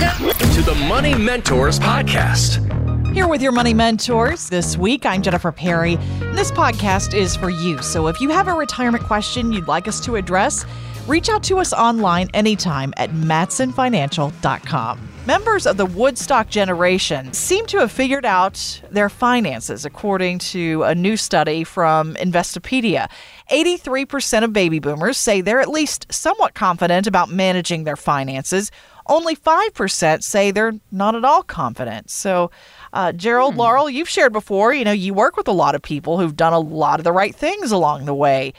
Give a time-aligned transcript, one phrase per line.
[0.00, 2.66] to the Money Mentors Podcast.
[3.12, 5.96] Here with your money mentors this week, I'm Jennifer Perry.
[6.32, 7.82] This podcast is for you.
[7.82, 10.64] So if you have a retirement question you'd like us to address,
[11.06, 15.08] reach out to us online anytime at mattsonfinancial.com.
[15.26, 20.94] Members of the Woodstock generation seem to have figured out their finances, according to a
[20.94, 23.06] new study from Investopedia.
[23.52, 28.70] 83% of baby boomers say they're at least somewhat confident about managing their finances.
[29.10, 32.08] Only 5% say they're not at all confident.
[32.10, 32.50] So,
[32.92, 33.60] uh, Gerald, Hmm.
[33.60, 36.52] Laurel, you've shared before, you know, you work with a lot of people who've done
[36.52, 38.52] a lot of the right things along the way.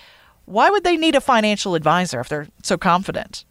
[0.45, 3.45] Why would they need a financial advisor if they're so confident?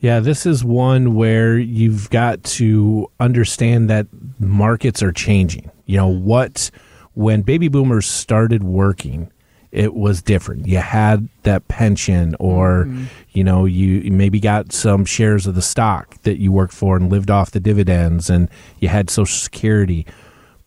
[0.00, 4.08] Yeah, this is one where you've got to understand that
[4.40, 5.70] markets are changing.
[5.86, 6.72] You know, what
[7.14, 9.30] when baby boomers started working,
[9.70, 10.66] it was different.
[10.66, 13.04] You had that pension or mm-hmm.
[13.32, 16.96] you know, you you maybe got some shares of the stock that you worked for
[16.96, 18.48] and lived off the dividends and
[18.80, 20.06] you had social security.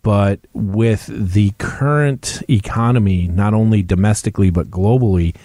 [0.03, 5.36] But with the current economy, not only domestically but globally,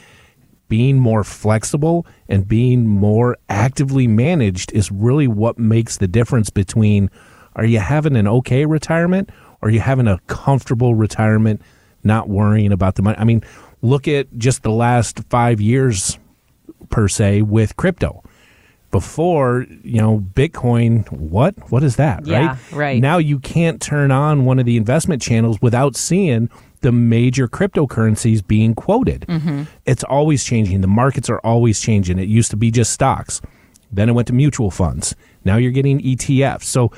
[0.69, 7.11] being more flexible and being more actively managed is really what makes the difference between
[7.55, 11.63] are you having an okay retirement or are you having a comfortable retirement
[12.05, 13.17] not worrying about the money.
[13.19, 13.43] I mean
[13.83, 16.19] look at just the last five years
[16.91, 18.23] per se with crypto.
[18.93, 21.55] Before you know bitcoin what?
[21.71, 22.73] What is that Yeah, right?
[22.73, 23.03] right.
[23.03, 26.49] now you can't turn on one of the investment channels without seeing
[26.83, 29.23] the major cryptocurrencies being quoted.
[29.29, 29.65] Mm-hmm.
[29.87, 30.81] it's always changing.
[30.83, 32.19] The markets are always changing.
[32.19, 33.41] It used to be just stocks.
[33.93, 35.15] Then it went to mutual funds.
[35.45, 36.93] Now you're getting etfs so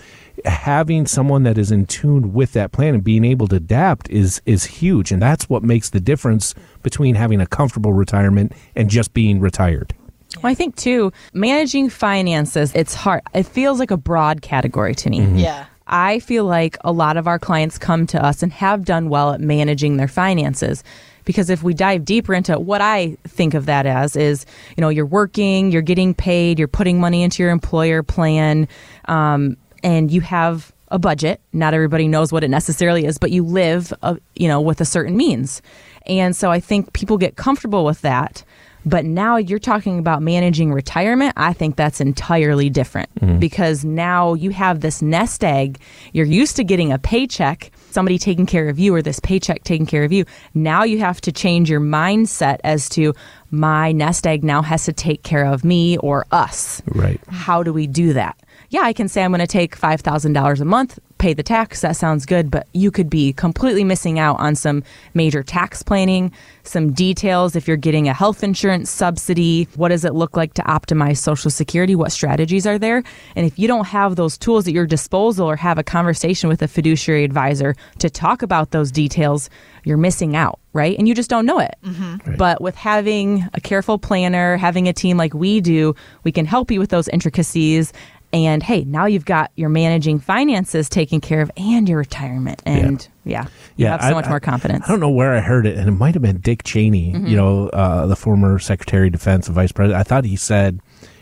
[0.44, 4.41] having someone that is in tune with that plan and being able to adapt is
[4.47, 9.12] is huge and that's what makes the difference between having a comfortable retirement and just
[9.14, 9.95] being retired
[10.42, 13.22] Well, I think too, managing finances, it's hard.
[13.34, 15.25] It feels like a broad category to me.
[15.42, 15.67] Yeah.
[15.86, 19.33] I feel like a lot of our clients come to us and have done well
[19.33, 20.85] at managing their finances.
[21.24, 24.46] Because if we dive deeper into what I think of that as is,
[24.77, 28.68] you know, you're working, you're getting paid, you're putting money into your employer plan,
[29.07, 31.40] um, and you have a budget.
[31.52, 34.84] Not everybody knows what it necessarily is, but you live, uh, you know, with a
[34.84, 35.61] certain means.
[36.06, 38.42] And so I think people get comfortable with that.
[38.86, 41.34] But now you're talking about managing retirement.
[41.36, 45.78] I think that's entirely different because now you have this nest egg.
[46.12, 49.84] You're used to getting a paycheck, somebody taking care of you, or this paycheck taking
[49.84, 50.24] care of you.
[50.55, 53.14] Now you have to change your mindset as to
[53.50, 56.80] my nest egg now has to take care of me or us.
[56.86, 58.38] right How do we do that?
[58.70, 61.80] Yeah, I can say I'm going to take $5,000 a month, pay the tax.
[61.80, 64.84] That sounds good, but you could be completely missing out on some
[65.14, 66.33] major tax planning,
[66.64, 69.68] some details if you're getting a health insurance subsidy.
[69.74, 71.95] What does it look like to optimize Social Security?
[71.95, 73.02] What strategies are there?
[73.34, 76.61] And if you don't have those tools at your disposal or have a conversation with
[76.61, 79.48] a fiduciary advisor to talk about those details,
[79.85, 80.98] you're missing out, right?
[80.98, 81.74] And you just don't know it.
[81.83, 82.36] Mm-hmm.
[82.36, 86.70] But with having a careful planner, having a team like we do, we can help
[86.70, 87.95] you with those intricacies.
[88.33, 92.62] And hey, now you've got your managing finances taken care of and your retirement.
[92.66, 93.46] And yeah,
[93.77, 94.84] you have so I- much I- more confidence.
[94.86, 97.27] I don't know where I heard it, and it might have been Dick Cheney, Mm-hmm.
[97.27, 99.98] you know, uh, the former Secretary of Defense and Vice President.
[99.98, 100.80] I thought he said,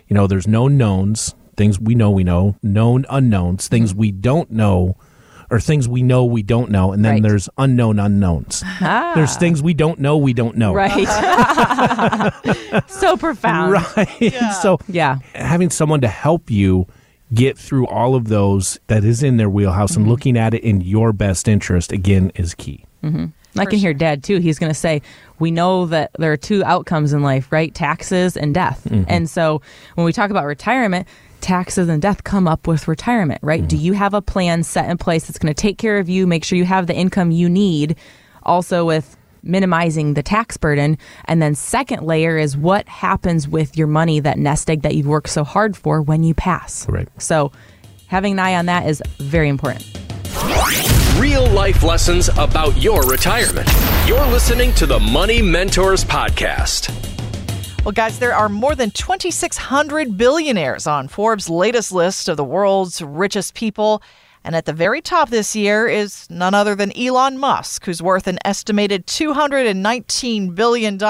[0.09, 4.50] you know, there's known knowns, things we know we know, known unknowns, things we don't
[4.50, 4.97] know,
[5.49, 7.22] or things we know we don't know, and then Mm-hmm.
[7.25, 7.28] Right.
[7.31, 8.65] there's unknown unknowns.
[8.81, 10.75] There's things we don't know we don't know.
[10.75, 11.06] Right.
[12.89, 13.72] so profound.
[13.72, 14.34] Right.
[14.61, 15.19] so Yeah.
[15.37, 16.87] having someone to help you
[17.35, 20.03] get through all of those that is in their wheelhouse Mm-hmm.
[20.03, 22.85] and looking at it in your best interest again is key.
[23.03, 23.27] Mm-hmm.
[23.59, 24.39] I can hear dad too.
[24.39, 25.03] He's going to say,
[25.39, 27.75] We know that there are two outcomes in life, right?
[27.75, 28.85] Taxes and death.
[28.85, 29.05] Mm-hmm.
[29.09, 29.63] And so
[29.95, 31.09] when we talk about retirement,
[31.41, 33.67] taxes and death come up with retirement, right?
[33.67, 33.85] Do mm-hmm.
[33.85, 36.45] you have a plan set in place that's going to take care of you, make
[36.45, 37.97] sure you have the income you need,
[38.43, 40.99] also with minimizing the tax burden?
[41.27, 45.07] And then, second layer is what happens with your money, that nest egg that you've
[45.07, 46.89] worked so hard for when you pass.
[46.89, 47.09] Right.
[47.19, 47.53] So
[48.07, 49.84] having an eye on that is very important.
[51.19, 53.69] Real life lessons about your retirement.
[54.07, 56.93] You're listening to the Money Mentors Podcast.
[57.84, 63.01] Well, guys, there are more than 2,600 billionaires on Forbes' latest list of the world's
[63.01, 64.03] richest people.
[64.47, 68.28] And at the very top this year is none other than Elon Musk, who's worth
[68.28, 71.03] an estimated $219 billion.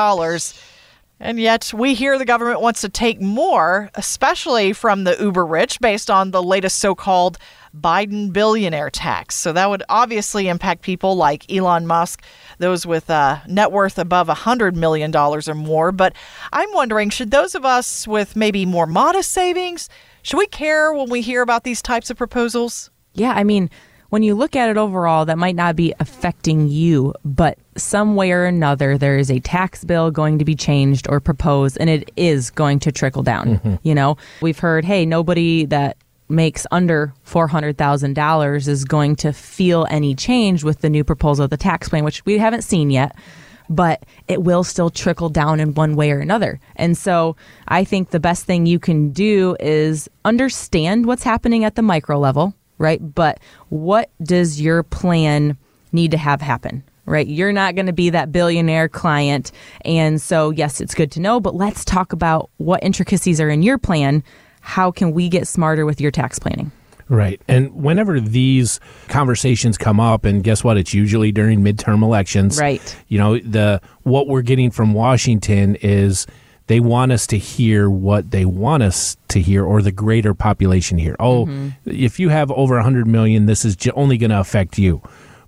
[1.20, 5.80] And yet, we hear the government wants to take more, especially from the uber rich,
[5.80, 7.36] based on the latest so called
[7.78, 9.34] Biden billionaire tax.
[9.34, 12.22] So that would obviously impact people like Elon Musk,
[12.56, 15.92] those with a net worth above $100 million or more.
[15.92, 16.14] But
[16.54, 19.90] I'm wondering should those of us with maybe more modest savings?
[20.22, 22.90] Should we care when we hear about these types of proposals?
[23.16, 23.70] Yeah, I mean,
[24.10, 28.30] when you look at it overall, that might not be affecting you, but some way
[28.30, 32.10] or another, there is a tax bill going to be changed or proposed, and it
[32.16, 33.56] is going to trickle down.
[33.56, 33.74] Mm-hmm.
[33.82, 35.96] You know, we've heard, hey, nobody that
[36.28, 41.56] makes under $400,000 is going to feel any change with the new proposal of the
[41.56, 43.16] tax plan, which we haven't seen yet
[43.68, 46.60] but it will still trickle down in one way or another.
[46.76, 47.36] And so
[47.68, 52.18] I think the best thing you can do is understand what's happening at the micro
[52.18, 53.00] level, right?
[53.14, 55.56] But what does your plan
[55.92, 56.82] need to have happen?
[57.04, 57.26] Right.
[57.26, 59.52] You're not going to be that billionaire client.
[59.84, 63.62] And so, yes, it's good to know, but let's talk about what intricacies are in
[63.62, 64.24] your plan.
[64.60, 66.72] How can we get smarter with your tax planning?
[67.08, 67.40] Right.
[67.46, 70.76] And whenever these conversations come up, and guess what?
[70.76, 72.58] It's usually during midterm elections.
[72.58, 72.96] Right.
[73.06, 76.26] You know, the what we're getting from Washington is
[76.66, 80.98] they want us to hear what they want us to hear or the greater population
[80.98, 81.16] here.
[81.20, 81.68] Oh, mm-hmm.
[81.84, 85.02] if you have over 100 million, this is only going to affect you.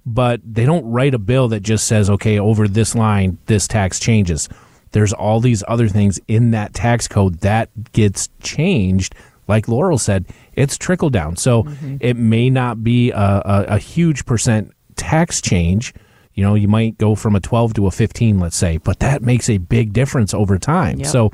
[0.06, 3.98] But they don't write a bill that just says, okay, over this line, this tax
[4.00, 4.48] changes.
[4.92, 9.14] There's all these other things in that tax code that gets changed.
[9.48, 11.36] Like Laurel said, it's trickle down.
[11.36, 11.96] So mm-hmm.
[12.00, 15.92] it may not be a, a, a huge percent tax change
[16.38, 19.22] you know, you might go from a 12 to a 15, let's say, but that
[19.22, 21.00] makes a big difference over time.
[21.00, 21.08] Yep.
[21.08, 21.32] So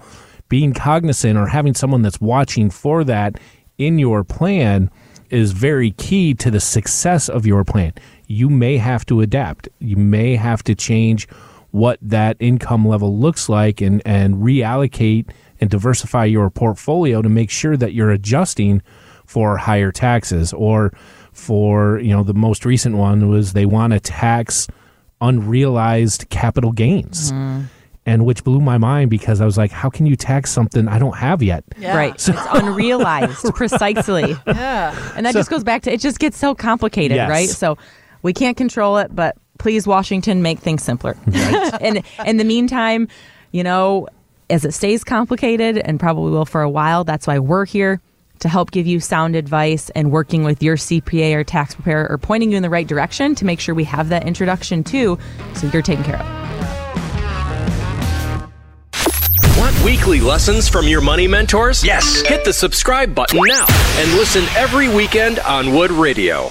[0.49, 3.39] being cognizant or having someone that's watching for that
[3.77, 4.91] in your plan
[5.29, 7.93] is very key to the success of your plan.
[8.29, 9.69] You may have to adapt.
[9.79, 11.29] You may have to change
[11.71, 15.29] what that income level looks like and, and reallocate
[15.61, 18.81] and diversify your portfolio to make sure that you're adjusting
[19.27, 20.95] for higher taxes or
[21.35, 24.67] for, you know, the most recent one was they want to tax–
[25.25, 27.33] unrealized capital gains.
[27.33, 27.67] Mm.
[28.07, 30.99] And which blew my mind because I was like, how can you tax something I
[30.99, 31.65] don't have yet?
[31.79, 31.97] Yeah.
[31.97, 32.21] Right.
[32.21, 34.37] So, it's unrealized, precisely.
[34.47, 35.13] Yeah.
[35.17, 37.31] And that so, just goes back to it just gets so complicated, yes.
[37.31, 37.49] right?
[37.49, 37.79] So
[38.21, 41.17] we can't control it, but please, Washington, make things simpler.
[41.27, 41.79] Right.
[41.81, 43.09] and in the meantime,
[43.53, 44.09] you know,
[44.51, 48.03] as it stays complicated and probably will for a while, that's why we're here
[48.41, 52.19] to help give you sound advice and working with your CPA or tax preparer or
[52.19, 55.19] pointing you in the right direction to make sure we have that introduction too
[55.55, 56.45] so you're taken care of.
[59.59, 61.85] Want weekly lessons from your money mentors?
[61.85, 62.21] Yes.
[62.23, 66.51] Hit the subscribe button now and listen every weekend on Wood Radio.